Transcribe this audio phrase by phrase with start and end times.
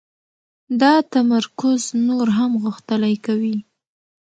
[0.81, 3.57] دا تمرکز نور هم غښتلی کوي